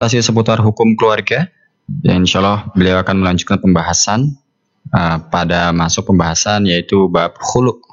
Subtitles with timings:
[0.00, 1.52] masih seputar hukum keluarga.
[2.00, 4.40] Ya, insya Allah beliau akan melanjutkan pembahasan
[4.96, 7.84] uh, pada masuk pembahasan yaitu bab khuluk.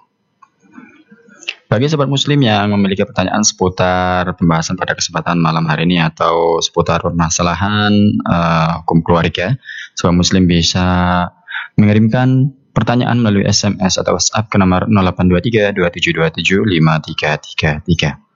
[1.67, 7.03] Bagi sobat muslim yang memiliki pertanyaan seputar pembahasan pada kesempatan malam hari ini atau seputar
[7.03, 7.91] permasalahan
[8.23, 9.59] uh, hukum keluarga,
[9.91, 11.27] sobat muslim bisa
[11.75, 18.26] mengirimkan pertanyaan melalui SMS atau WhatsApp ke nomor 0823 2727 5333.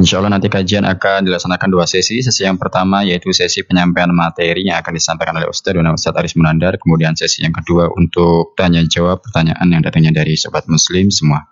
[0.00, 2.20] Insya Allah nanti kajian akan dilaksanakan dua sesi.
[2.20, 6.34] Sesi yang pertama yaitu sesi penyampaian materi yang akan disampaikan oleh Ustadz dan Ustadz Aris
[6.34, 6.76] Munandar.
[6.76, 11.46] Kemudian sesi yang kedua untuk tanya jawab pertanyaan yang datangnya dari sobat muslim semua.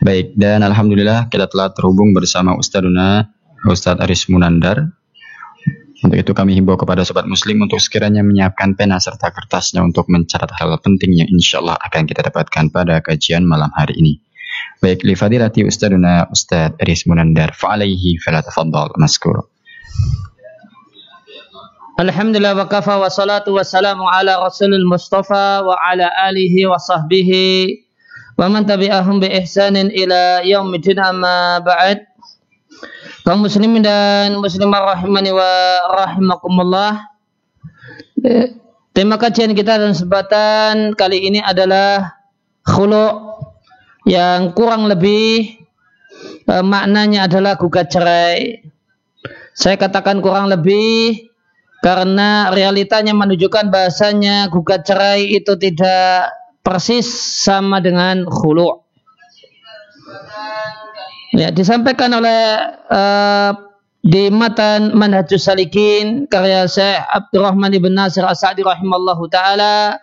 [0.00, 3.28] Baik, dan Alhamdulillah kita telah terhubung bersama Ustadzuna
[3.68, 4.88] Ustadz Aris Munandar.
[6.00, 10.48] Untuk itu kami himbau kepada sobat muslim untuk sekiranya menyiapkan pena serta kertasnya untuk mencatat
[10.56, 14.29] hal penting yang insya Allah akan kita dapatkan pada kajian malam hari ini.
[14.80, 17.52] Baik, li fadilati ustaduna Ustad Aris Munandar.
[17.52, 19.44] Fa'alaihi fala tafaddal maskur.
[22.00, 27.76] Alhamdulillah wa kafa wa salatu wa salamu ala rasulil mustafa wa ala alihi wa sahbihi
[28.40, 32.00] wa man tabi'ahum bi ihsanin ila yaumidin amma ba'd.
[33.28, 35.52] Kaum muslimin dan muslimah rahimani wa
[35.92, 37.04] rahimakumullah.
[38.96, 42.16] Tema kajian kita dan sebatan kali ini adalah
[42.64, 43.39] khulu'
[44.08, 45.60] yang kurang lebih
[46.44, 48.64] e, maknanya adalah gugat cerai.
[49.52, 51.28] Saya katakan kurang lebih
[51.80, 57.08] karena realitanya menunjukkan bahasanya gugat cerai itu tidak persis
[57.40, 58.84] sama dengan khulu.
[61.30, 62.58] Ya, disampaikan oleh
[62.90, 63.54] uh,
[64.00, 70.00] di matan Manhajus Salikin karya Syekh Abdurrahman ibn Nasir As-Sa'di rahimallahu taala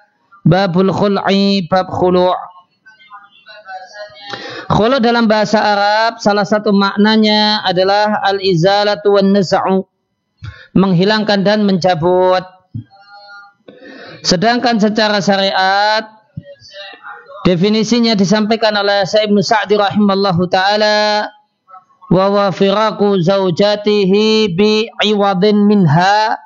[0.48, 2.32] babul khul'i bab khulu'
[4.68, 9.88] Khulu dalam bahasa Arab salah satu maknanya adalah al-izalatu wan naz'u.
[10.78, 12.44] Menghilangkan dan mencabut.
[14.22, 16.04] Sedangkan secara syariat
[17.48, 21.32] definisinya disampaikan oleh Sa'ib Sa'di rahimallahu taala
[22.12, 26.38] wa wa firaku zaujatihi bi iwadin minha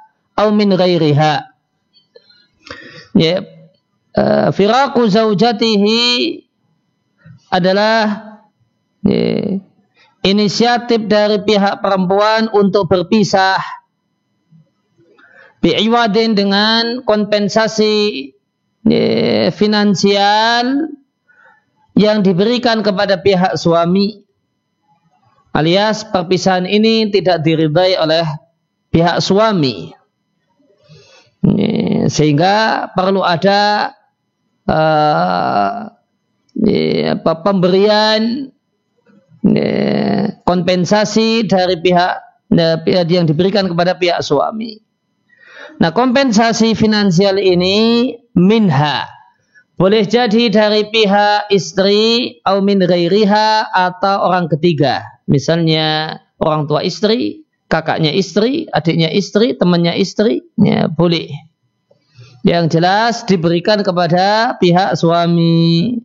[0.42, 1.46] atau min ghairiha.
[3.14, 3.46] Ya,
[4.18, 6.02] uh, firaku zaujatihi
[7.52, 8.32] adalah
[10.24, 13.60] inisiatif dari pihak perempuan untuk berpisah.
[15.62, 18.32] Bi'iwadin dengan kompensasi
[19.54, 20.90] finansial
[21.94, 24.26] yang diberikan kepada pihak suami.
[25.52, 28.26] Alias perpisahan ini tidak diridai oleh
[28.90, 29.92] pihak suami.
[32.08, 33.92] Sehingga perlu ada
[34.66, 36.01] uh,
[36.56, 38.52] apa, pemberian
[40.44, 42.14] kompensasi dari pihak
[43.08, 44.78] yang diberikan kepada pihak suami.
[45.82, 49.08] Nah, kompensasi finansial ini minha
[49.82, 55.02] boleh jadi dari pihak istri atau min ghairiha atau orang ketiga.
[55.26, 61.34] Misalnya orang tua istri, kakaknya istri, adiknya istri, temannya istri, ya boleh.
[62.46, 65.98] Yang jelas diberikan kepada pihak suami.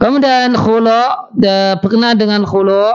[0.00, 1.36] Kemudian khulu
[1.84, 2.88] berkenaan dengan khulu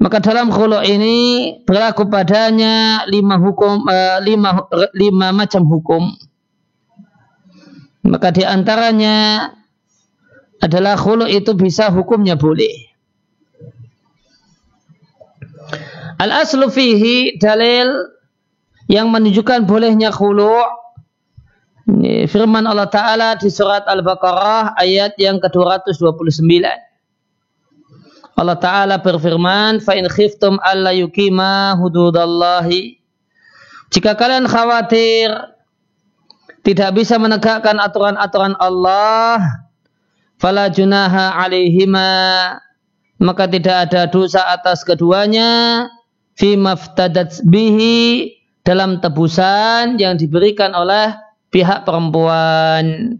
[0.00, 1.16] maka dalam khulu ini
[1.64, 6.12] berlaku padanya lima hukum uh, lima lima macam hukum.
[8.04, 9.48] Maka di antaranya
[10.60, 12.92] adalah khulu itu bisa hukumnya boleh.
[16.20, 17.88] Al aslu fihi dalil
[18.88, 20.79] yang menunjukkan bolehnya khulu'
[22.25, 26.65] firman Allah Ta'ala di surat Al-Baqarah ayat yang ke-229.
[28.35, 32.69] Allah Ta'ala berfirman, فَإِنْ خِفْتُمْ أَلَّا يُكِيمَا هُدُودَ اللَّهِ
[33.93, 35.31] Jika kalian khawatir
[36.65, 39.39] tidak bisa menegakkan aturan-aturan Allah,
[40.35, 42.11] fala junaha alaihima
[43.21, 45.87] maka tidak ada dosa atas keduanya
[46.35, 48.35] fi maftadat bihi
[48.67, 51.15] dalam tebusan yang diberikan oleh
[51.50, 53.18] pihak perempuan.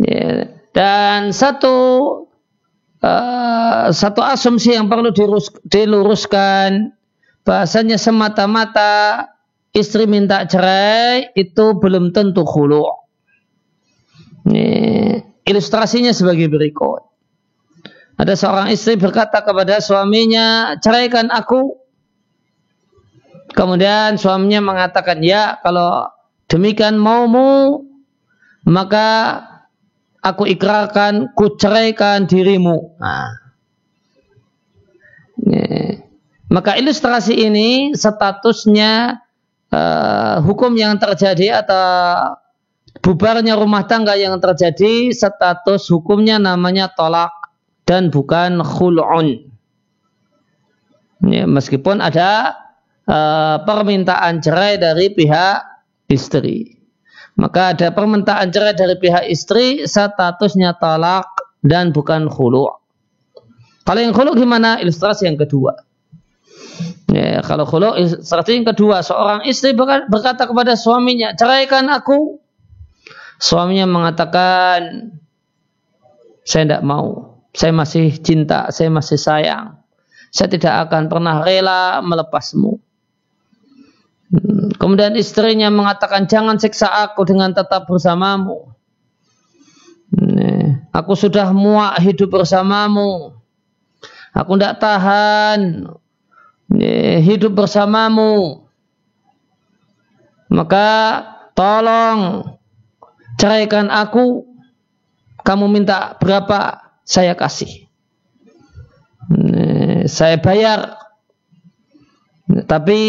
[0.00, 0.50] Ya.
[0.72, 1.76] Dan satu
[3.00, 5.08] uh, satu asumsi yang perlu
[5.66, 6.92] diluruskan
[7.46, 9.24] bahasanya semata-mata
[9.72, 12.84] istri minta cerai itu belum tentu khulu.
[15.46, 17.06] Ilustrasinya sebagai berikut.
[18.16, 21.85] Ada seorang istri berkata kepada suaminya, ceraikan aku
[23.56, 26.12] Kemudian suaminya mengatakan, ya kalau
[26.44, 27.88] demikian maumu,
[28.68, 29.40] maka
[30.20, 33.00] aku ikrarkan, ku ceraikan dirimu.
[33.00, 33.46] Nah,
[36.46, 39.18] Maka ilustrasi ini statusnya
[39.74, 41.84] uh, hukum yang terjadi atau
[43.02, 47.34] bubarnya rumah tangga yang terjadi status hukumnya namanya tolak
[47.82, 49.52] dan bukan khul'un.
[51.26, 52.54] Ya, meskipun ada
[53.06, 55.58] uh, permintaan cerai dari pihak
[56.10, 56.76] istri.
[57.36, 61.28] Maka ada permintaan cerai dari pihak istri statusnya talak
[61.60, 62.80] dan bukan khulu'.
[63.86, 64.82] Kalau yang khulu gimana?
[64.82, 65.78] Ilustrasi yang kedua.
[67.06, 72.42] Ya, kalau khulu ilustrasi yang kedua, seorang istri berkata kepada suaminya, ceraikan aku.
[73.36, 75.12] Suaminya mengatakan,
[76.42, 77.36] saya tidak mau.
[77.52, 79.80] Saya masih cinta, saya masih sayang.
[80.32, 82.85] Saya tidak akan pernah rela melepasmu.
[84.76, 88.74] Kemudian istrinya mengatakan, jangan siksa aku dengan tetap bersamamu.
[90.90, 93.38] Aku sudah muak hidup bersamamu.
[94.34, 95.86] Aku tidak tahan
[97.22, 98.66] hidup bersamamu.
[100.50, 100.88] Maka
[101.54, 102.50] tolong
[103.38, 104.42] ceraikan aku.
[105.46, 106.82] Kamu minta berapa?
[107.06, 107.86] Saya kasih.
[110.10, 110.98] Saya bayar.
[112.66, 113.00] Tapi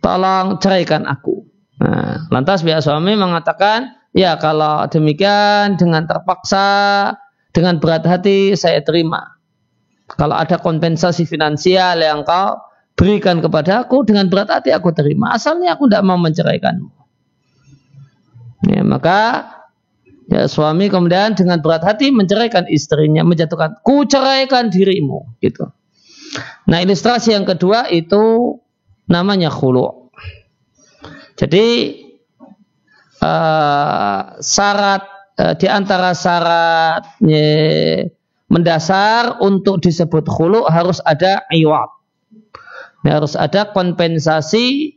[0.00, 1.44] tolong ceraikan aku.
[1.80, 7.14] Nah, lantas pihak suami mengatakan, Ya kalau demikian dengan terpaksa,
[7.54, 9.38] dengan berat hati saya terima.
[10.10, 12.58] Kalau ada kompensasi finansial yang kau
[12.98, 15.30] berikan kepada aku dengan berat hati aku terima.
[15.30, 16.90] Asalnya aku tidak mau menceraikanmu.
[18.66, 19.46] Ya, maka
[20.26, 25.70] ya, suami kemudian dengan berat hati menceraikan istrinya, menjatuhkan ku ceraikan dirimu gitu.
[26.66, 28.58] Nah ilustrasi yang kedua itu
[29.10, 30.14] namanya khulu.
[31.34, 31.98] Jadi
[33.18, 35.02] uh, syarat
[35.34, 37.18] uh, di antara syarat
[38.46, 41.90] mendasar untuk disebut khulu harus ada iwat.
[43.00, 44.94] Harus ada kompensasi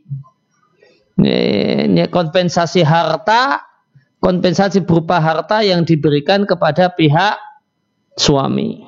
[1.18, 3.64] ye, kompensasi harta,
[4.20, 7.40] kompensasi berupa harta yang diberikan kepada pihak
[8.20, 8.84] suami.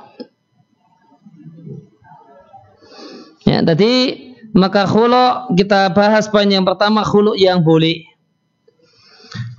[3.46, 4.25] Ya, tadi
[4.56, 8.08] maka khulu kita bahas poin yang pertama khulu yang boleh.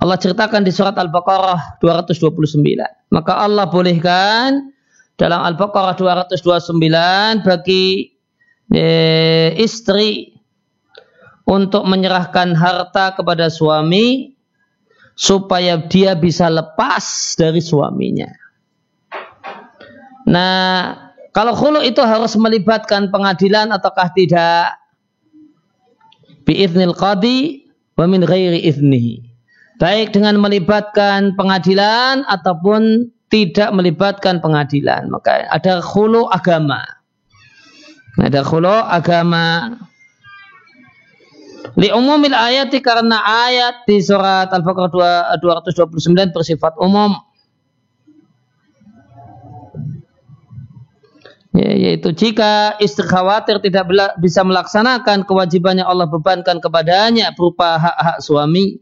[0.02, 3.14] Allah ceritakan di surat Al-Baqarah 229.
[3.14, 4.74] Maka Allah bolehkan
[5.14, 8.10] dalam Al-Baqarah 229 bagi
[8.74, 10.34] eh, istri
[11.46, 14.34] untuk menyerahkan harta kepada suami
[15.14, 18.30] supaya dia bisa lepas dari suaminya.
[20.26, 20.94] Nah,
[21.30, 24.87] kalau khulu itu harus melibatkan pengadilan ataukah tidak?
[26.48, 27.68] Biiznil qadi
[28.00, 29.28] wa min ghairi iznihi
[29.78, 35.08] baik dengan melibatkan pengadilan ataupun tidak melibatkan pengadilan.
[35.08, 36.82] Maka ada khulu agama.
[38.18, 39.78] Ada khulu agama.
[41.78, 47.14] Li umumil ayati karena ayat di surat Al-Baqarah 229 bersifat umum.
[51.58, 53.90] Ya, yaitu jika istri khawatir tidak
[54.22, 58.78] bisa melaksanakan kewajibannya Allah bebankan kepadanya berupa hak-hak suami,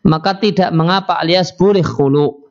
[0.00, 2.48] maka tidak mengapa alias boleh khulu.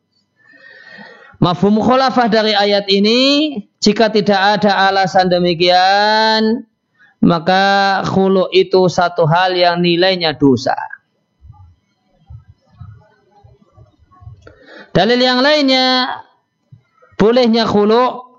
[1.41, 6.69] Mafhum khulafah dari ayat ini, jika tidak ada alasan demikian,
[7.25, 10.77] maka khulu itu satu hal yang nilainya dosa.
[14.93, 16.21] Dalil yang lainnya,
[17.17, 18.32] bolehnya khulu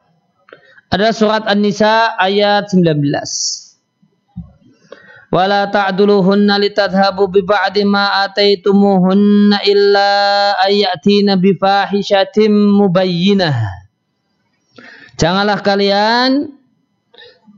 [0.95, 3.03] adalah surat An-Nisa ayat 19
[5.35, 10.11] wala ta'duluhunna litadhabu bi ba'di ma ataitumuhunna illa
[10.63, 13.83] ayatina bi fahishatin mubayyinah.
[15.19, 16.55] Janganlah kalian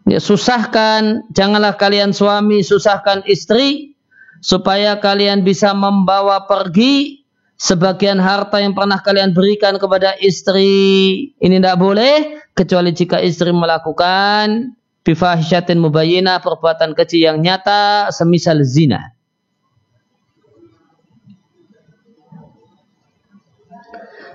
[0.09, 3.93] ya, susahkan, janganlah kalian suami susahkan istri
[4.40, 7.28] supaya kalian bisa membawa pergi
[7.61, 11.37] sebagian harta yang pernah kalian berikan kepada istri.
[11.37, 14.73] Ini tidak boleh kecuali jika istri melakukan
[15.05, 19.13] bifahisyatin mubayyina perbuatan keji yang nyata semisal zina.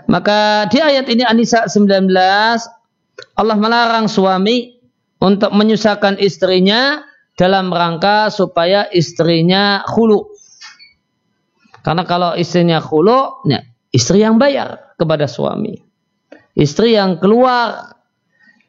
[0.05, 2.11] Maka di ayat ini Anisa 19
[3.39, 4.75] Allah melarang suami
[5.23, 7.01] untuk menyusahkan istrinya
[7.39, 10.27] dalam rangka supaya istrinya khulu.
[11.81, 15.79] Karena kalau istrinya khulu, ya, istri yang bayar kepada suami.
[16.53, 17.95] Istri yang keluar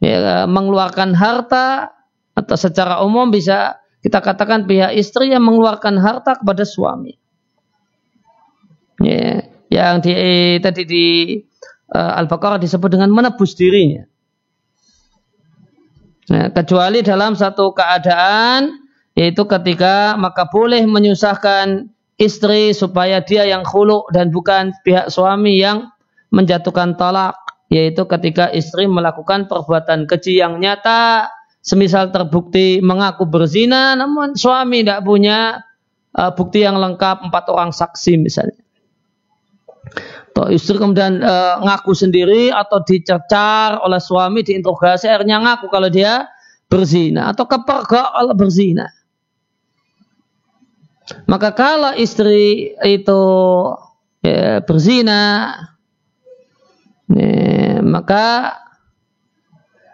[0.02, 1.94] ya, mengeluarkan harta
[2.34, 7.14] atau secara umum bisa kita katakan pihak istri yang mengeluarkan harta kepada suami.
[8.98, 10.12] Ya, yang di,
[10.58, 11.06] tadi di
[11.94, 14.02] uh, Al-Baqarah disebut dengan menebus dirinya.
[16.30, 18.82] Nah, kecuali dalam satu keadaan
[19.12, 25.92] yaitu ketika maka boleh menyusahkan istri supaya dia yang khulu dan bukan pihak suami yang
[26.32, 27.36] menjatuhkan talak
[27.72, 31.32] yaitu ketika istri melakukan perbuatan keji yang nyata
[31.64, 35.64] semisal terbukti mengaku berzina namun suami tidak punya
[36.12, 38.60] uh, bukti yang lengkap empat orang saksi misalnya.
[40.32, 46.28] Atau istri kemudian uh, ngaku sendiri atau dicercar oleh suami diinterogasi akhirnya ngaku kalau dia
[46.68, 48.88] berzina atau kepergok oleh berzina.
[51.28, 53.22] Maka kalau istri itu
[54.24, 55.52] ya, berzina
[57.10, 58.54] ya, maka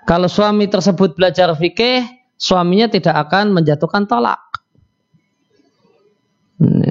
[0.05, 2.05] kalau suami tersebut belajar fikih
[2.37, 4.41] suaminya tidak akan menjatuhkan talak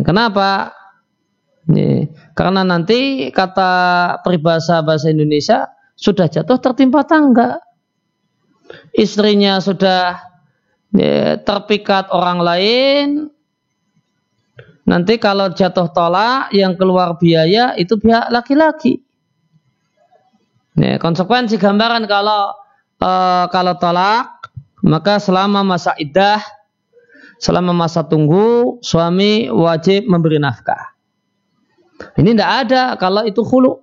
[0.02, 0.78] kenapa
[1.68, 3.72] ini, karena nanti kata
[4.24, 5.68] peribahasa bahasa Indonesia
[6.00, 7.60] sudah jatuh tertimpa tangga.
[8.96, 10.20] Istrinya sudah
[10.96, 13.08] ya, terpikat orang lain.
[14.88, 19.04] Nanti kalau jatuh tolak yang keluar biaya itu pihak laki-laki.
[20.78, 22.54] Ya, konsekuensi gambaran kalau
[23.02, 24.30] uh, kalau tolak
[24.86, 26.38] maka selama masa iddah
[27.42, 30.94] selama masa tunggu suami wajib memberi nafkah.
[32.18, 33.82] Ini tidak ada kalau itu hulu.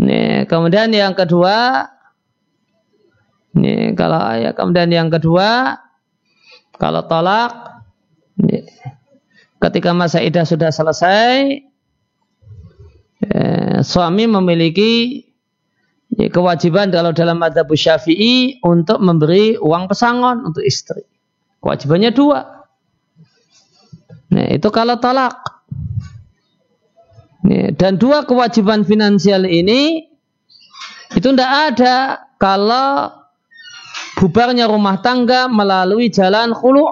[0.00, 1.90] Nih, kemudian yang kedua,
[3.58, 5.74] nih, kalau ya kemudian yang kedua,
[6.78, 7.82] kalau tolak,
[8.38, 8.62] nih,
[9.58, 11.60] ketika masa idah sudah selesai,
[13.24, 15.24] eh, suami memiliki
[16.10, 21.06] kewajiban kalau dalam madhab syafi'i untuk memberi uang pesangon untuk istri.
[21.60, 22.40] Kewajibannya dua.
[24.30, 25.36] Nah, itu kalau talak.
[27.50, 30.06] Dan dua kewajiban finansial ini
[31.10, 31.96] itu tidak ada
[32.38, 33.10] kalau
[34.20, 36.84] bubarnya rumah tangga melalui jalan khulu.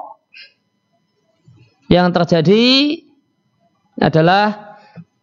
[1.89, 2.67] Yang terjadi
[3.97, 4.68] adalah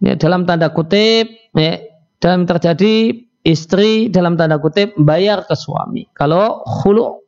[0.01, 1.79] ya, dalam tanda kutip ya,
[2.19, 6.09] dalam terjadi istri dalam tanda kutip bayar ke suami.
[6.17, 7.21] Kalau khulu.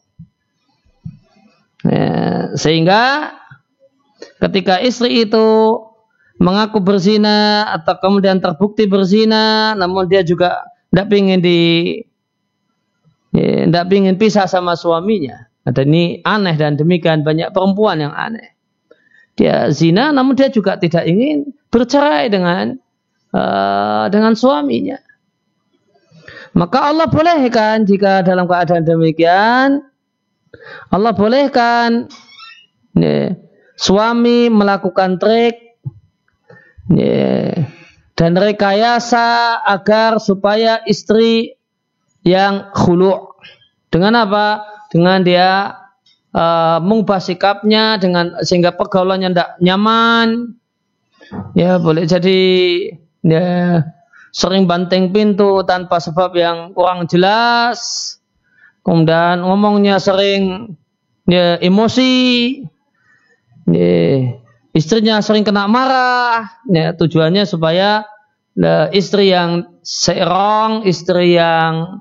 [1.86, 3.32] Ya, sehingga
[4.42, 5.78] ketika istri itu
[6.42, 11.60] mengaku berzina atau kemudian terbukti berzina namun dia juga tidak ingin di
[13.38, 15.46] tidak ya, ingin pisah sama suaminya.
[15.68, 18.57] Ada ini aneh dan demikian banyak perempuan yang aneh
[19.38, 22.76] dia zina namun dia juga tidak ingin bercerai dengan
[23.32, 24.98] uh, dengan suaminya
[26.58, 29.86] maka Allah bolehkan jika dalam keadaan demikian
[30.90, 32.10] Allah bolehkan
[32.98, 33.38] ya,
[33.78, 35.68] suami melakukan trik
[36.88, 37.68] Yeah.
[38.18, 41.60] Dan rekayasa agar supaya istri
[42.26, 43.38] yang khulu.
[43.94, 44.66] Dengan apa?
[44.90, 45.76] Dengan dia
[46.38, 50.54] uh, mengubah sikapnya dengan sehingga pergaulannya tidak nyaman.
[51.58, 52.40] Ya boleh jadi
[53.26, 53.84] ya,
[54.32, 58.14] sering banting pintu tanpa sebab yang kurang jelas.
[58.86, 60.78] Kemudian ngomongnya sering
[61.28, 62.14] ya, emosi.
[63.68, 64.40] Ya,
[64.72, 68.08] istrinya sering kena marah, ya, tujuannya supaya
[68.56, 72.00] uh, istri yang serong, istri yang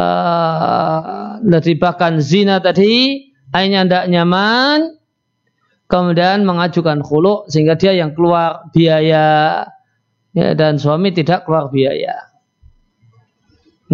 [0.00, 1.44] uh,
[1.76, 4.98] bahkan zina tadi, akhirnya tidak nyaman,
[5.86, 9.62] kemudian mengajukan khulu sehingga dia yang keluar biaya
[10.34, 12.34] ya, dan suami tidak keluar biaya.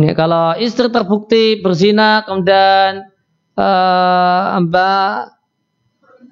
[0.01, 3.05] Ya, kalau istri terbukti berzina kemudian
[3.61, 5.41] uh, mbak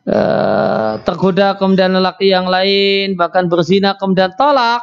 [0.08, 4.80] Eh, tergoda kemudian lelaki yang lain bahkan berzina kemudian tolak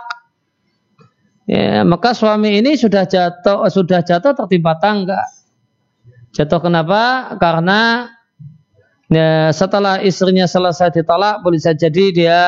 [1.49, 5.17] ya, maka suami ini sudah jatuh sudah jatuh tertimpa tangga
[6.29, 8.05] jatuh kenapa karena
[9.11, 12.41] ya, setelah istrinya selesai ditolak boleh saja jadi dia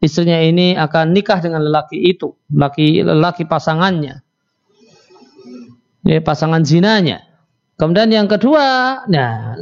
[0.00, 4.20] istrinya ini akan nikah dengan lelaki itu lelaki lelaki pasangannya.
[6.06, 7.26] Ya, pasangan zinanya.
[7.76, 9.58] Kemudian yang kedua nah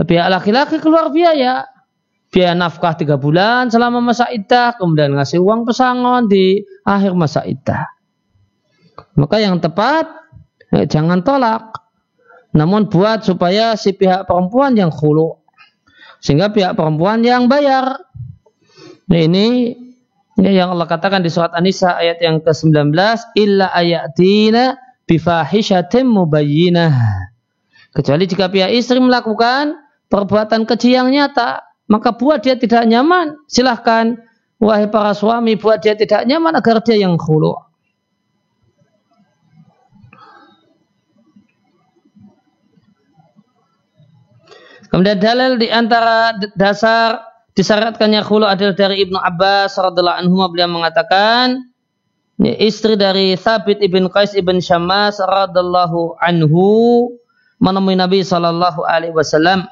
[0.00, 1.70] pihak laki-laki keluar biaya.
[2.34, 7.86] Biaya nafkah tiga bulan selama masa iddah, kemudian ngasih uang pesangon di akhir masa iddah.
[9.14, 10.10] Maka yang tepat
[10.74, 11.70] eh, jangan tolak,
[12.50, 15.43] namun buat supaya si pihak perempuan yang khulu,
[16.24, 18.00] sehingga pihak perempuan yang bayar.
[19.12, 19.76] Nah, ini
[20.40, 22.96] yang Allah katakan di surat An-Nisa ayat yang ke-19,
[23.36, 26.96] illa ayatina bifahishatim mubayyinah.
[27.92, 29.76] Kecuali jika pihak istri melakukan
[30.08, 31.60] perbuatan keji yang nyata,
[31.92, 34.16] maka buat dia tidak nyaman, silahkan
[34.56, 37.52] wahai para suami buat dia tidak nyaman agar dia yang khulu.
[44.92, 47.22] Kemudian dalil di antara dasar
[47.54, 51.62] disyaratkannya khulu adalah dari Ibnu Abbas radhiallahu anhu beliau mengatakan
[52.42, 56.66] istri dari Thabit ibn Qais ibn Syammas radhiallahu anhu
[57.62, 59.64] menemui Nabi sallallahu alaihi wasallam.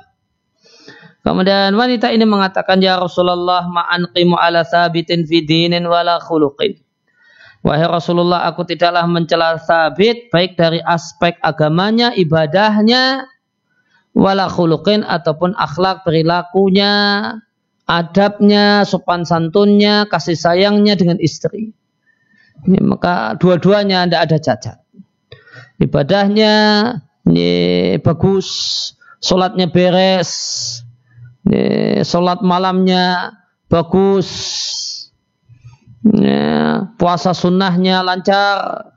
[1.23, 6.83] Kemudian wanita ini mengatakan ya Rasulullah ma'anqimu ala thabitin fi dinin wala khuluqin.
[7.63, 13.23] Wahai Rasulullah aku tidaklah mencela Thabit baik dari aspek agamanya, ibadahnya
[14.13, 16.93] wala khuluqin ataupun akhlak perilakunya,
[17.89, 21.73] adabnya, sopan santunnya, kasih sayangnya dengan istri.
[22.63, 24.77] Ini, maka dua-duanya tidak ada cacat.
[25.83, 26.55] Ibadahnya
[27.27, 27.53] ini
[27.99, 28.49] bagus,
[29.19, 30.31] sholatnya beres,
[31.49, 33.35] ini, sholat malamnya
[33.67, 34.31] bagus,
[36.07, 36.39] ini,
[37.01, 38.92] puasa sunnahnya lancar,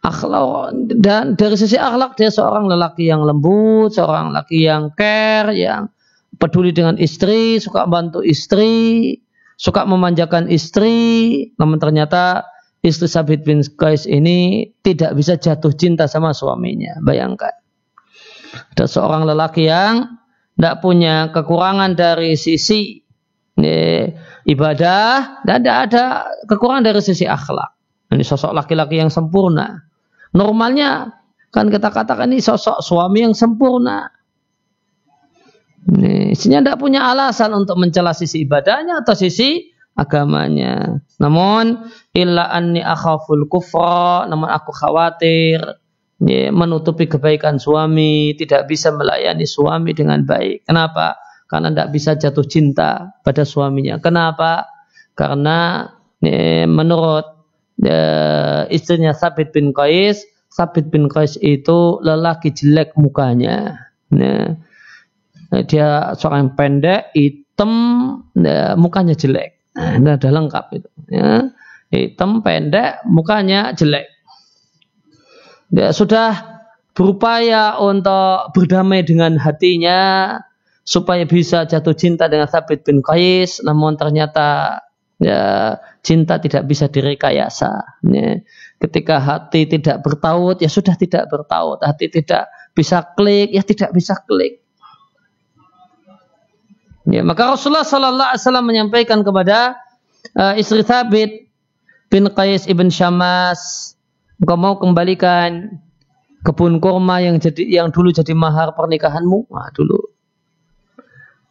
[0.00, 5.92] akhlak dan dari sisi akhlak dia seorang lelaki yang lembut, seorang lelaki yang care, yang
[6.40, 9.20] peduli dengan istri, suka bantu istri,
[9.60, 12.48] suka memanjakan istri, namun ternyata
[12.80, 16.96] istri Sabit bin Qais ini tidak bisa jatuh cinta sama suaminya.
[17.04, 17.52] Bayangkan.
[18.74, 20.16] Ada seorang lelaki yang
[20.56, 23.04] tidak punya kekurangan dari sisi
[23.60, 24.08] ini,
[24.48, 26.04] ibadah dan tidak ada
[26.48, 27.76] kekurangan dari sisi akhlak.
[28.10, 29.89] Ini sosok laki-laki yang sempurna.
[30.30, 31.10] Normalnya
[31.50, 34.06] kan kita katakan ini sosok suami yang sempurna.
[35.90, 41.02] Ini, isinya tidak punya alasan untuk mencela sisi ibadahnya atau sisi agamanya.
[41.18, 45.58] Namun illa anni akhaful kufra, namun aku khawatir
[46.20, 50.68] ya, menutupi kebaikan suami, tidak bisa melayani suami dengan baik.
[50.68, 51.16] Kenapa?
[51.50, 53.98] Karena tidak bisa jatuh cinta pada suaminya.
[53.98, 54.68] Kenapa?
[55.16, 55.88] Karena
[56.22, 57.39] ya, menurut
[57.84, 63.88] uh, istrinya Sabit bin Qais, Sabit bin Qais itu lelaki jelek mukanya.
[64.10, 64.58] Nah,
[65.66, 67.72] dia seorang pendek, hitam,
[68.34, 69.62] nah, mukanya jelek.
[69.74, 70.90] Nah, ada lengkap itu.
[71.10, 71.54] Ya.
[71.90, 74.06] Hitam, pendek, mukanya jelek.
[75.70, 76.62] Dia sudah
[76.94, 80.34] berupaya untuk berdamai dengan hatinya
[80.82, 84.82] supaya bisa jatuh cinta dengan Sabit bin Qais, namun ternyata
[85.22, 88.00] ya cinta tidak bisa direkayasa.
[88.08, 88.40] Ya.
[88.80, 91.84] Ketika hati tidak bertaut, ya sudah tidak bertaut.
[91.84, 94.64] Hati tidak bisa klik, ya tidak bisa klik.
[97.08, 99.76] Ya, maka Rasulullah Sallallahu Alaihi Wasallam menyampaikan kepada
[100.36, 101.48] uh, istri Thabit
[102.08, 103.92] bin Qais ibn Syamas,
[104.38, 105.80] engkau mau kembalikan
[106.44, 110.10] kebun kurma yang jadi yang dulu jadi mahar pernikahanmu, nah, dulu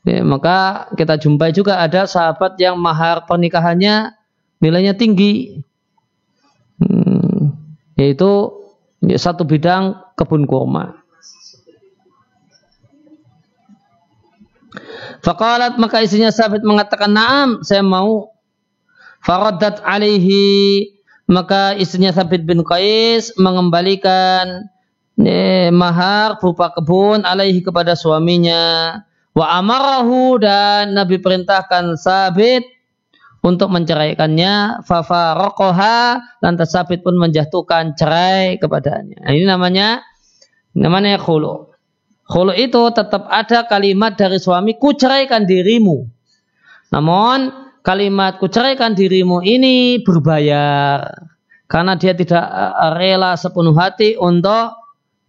[0.07, 4.15] Ya, maka kita jumpai juga ada sahabat yang mahar pernikahannya
[4.59, 5.63] nilainya tinggi,
[6.79, 7.55] hmm,
[7.99, 8.31] yaitu
[9.03, 10.99] ya, satu bidang kebun kurma.
[15.19, 18.31] Fakalat maka isinya sahabat mengatakan naam saya mau.
[19.19, 20.95] Faradat alaihi
[21.27, 24.71] maka istrinya Sabit bin Qais mengembalikan
[25.19, 28.95] eh, mahar berupa kebun alaihi kepada suaminya
[29.39, 32.65] Wa amarahu dan Nabi perintahkan Sabit
[33.43, 34.83] untuk menceraikannya.
[34.83, 39.23] Fafarokoha lantas Sabit pun menjatuhkan cerai kepadanya.
[39.23, 40.03] Nah, ini namanya
[40.75, 41.71] namanya khulu.
[42.29, 46.05] Khulu itu tetap ada kalimat dari suami kuceraikan dirimu.
[46.93, 47.49] Namun
[47.81, 51.09] kalimat kuceraikan dirimu ini berbayar
[51.69, 54.73] karena dia tidak eh, rela sepenuh hati untuk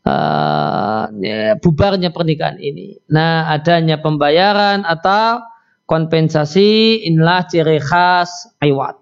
[0.09, 2.97] uh, ya, bubarnya pernikahan ini.
[3.13, 5.45] Nah, adanya pembayaran atau
[5.91, 8.95] kompensasi inilah ciri khas iwat.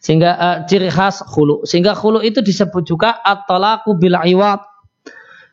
[0.00, 1.68] Sehingga uh, ciri khas khulu.
[1.68, 4.64] Sehingga khulu itu disebut juga at-talaqu bil iwat.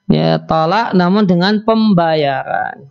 [0.08, 2.88] Ya, talak namun dengan pembayaran.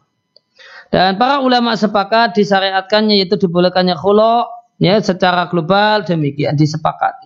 [0.92, 4.44] Dan para ulama sepakat disyariatkannya yaitu dibolehkannya khulu
[4.76, 7.25] ya secara global demikian disepakati.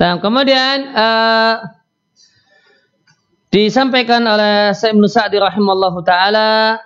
[0.00, 1.60] Dan kemudian uh,
[3.52, 6.80] disampaikan oleh Syekh Ibnu Sa'di rahimallahu taala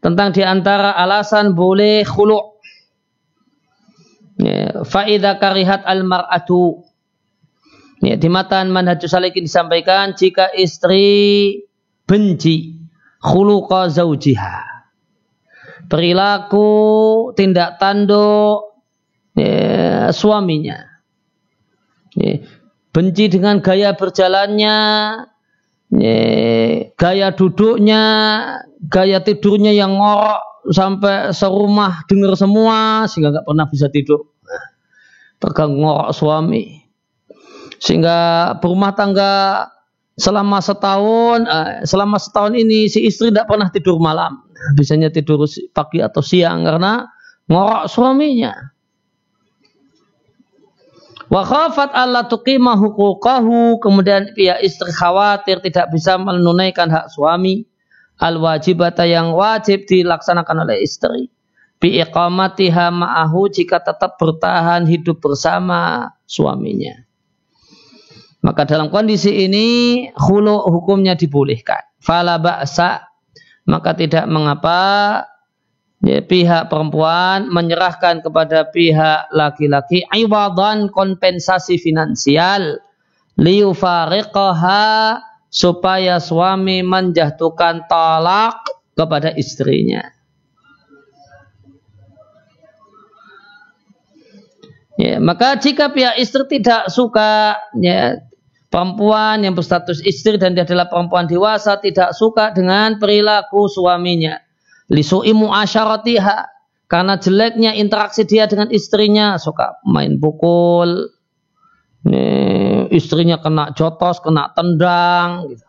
[0.00, 2.56] tentang di antara alasan boleh khulu.
[4.40, 6.88] Ya, faida karihat al mar'atu.
[8.00, 11.60] Ya, di matan manhajus salikin disampaikan jika istri
[12.08, 12.80] benci
[13.20, 14.88] khuluqa zaujiha.
[15.84, 16.64] Perilaku
[17.36, 18.80] tindak tanduk
[19.36, 20.91] ya, suaminya
[22.92, 24.78] benci dengan gaya berjalannya,
[26.96, 28.02] gaya duduknya,
[28.88, 34.30] gaya tidurnya yang ngorok sampai serumah dengar semua sehingga nggak pernah bisa tidur.
[35.42, 36.80] Terganggu ngorok suami.
[37.82, 39.66] Sehingga berumah tangga
[40.14, 44.46] selama setahun, eh, selama setahun ini si istri tidak pernah tidur malam.
[44.78, 45.42] Biasanya tidur
[45.74, 47.10] pagi atau siang karena
[47.50, 48.54] ngorok suaminya.
[51.32, 52.76] Wa khafat alla tuqima
[53.80, 57.64] kemudian pihak istri khawatir tidak bisa menunaikan hak suami
[58.20, 61.32] al wajibata yang wajib dilaksanakan oleh istri.
[61.80, 67.00] Bi iqamatiha ma'ahu jika tetap bertahan hidup bersama suaminya.
[68.44, 69.66] Maka dalam kondisi ini
[70.12, 71.80] hulu hukumnya dibolehkan.
[71.96, 73.08] Fala ba'sa
[73.64, 74.78] maka tidak mengapa
[76.02, 82.82] ya, pihak perempuan menyerahkan kepada pihak laki-laki iwadan kompensasi finansial
[83.38, 88.60] liufariqaha supaya suami menjatuhkan talak
[88.92, 90.04] kepada istrinya.
[95.00, 98.20] Ya, maka jika pihak istri tidak suka ya,
[98.68, 104.38] perempuan yang berstatus istri dan dia adalah perempuan dewasa tidak suka dengan perilaku suaminya.
[104.90, 106.50] Lisu'i mu'asyaratiha.
[106.90, 109.38] Karena jeleknya interaksi dia dengan istrinya.
[109.38, 111.12] Suka main pukul.
[112.02, 115.46] Nih, istrinya kena jotos, kena tendang.
[115.54, 115.66] Gitu.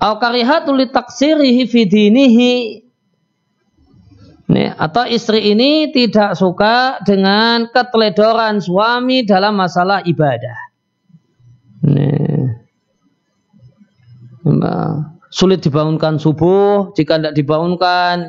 [0.00, 2.54] Au karihatu taksirihi fidinihi.
[4.50, 10.58] Nih, atau istri ini tidak suka dengan keteledoran suami dalam masalah ibadah.
[15.30, 18.28] Sulit dibangunkan subuh, jika tidak dibangunkan